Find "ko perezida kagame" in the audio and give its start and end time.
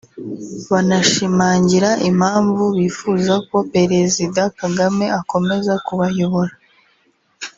3.49-5.03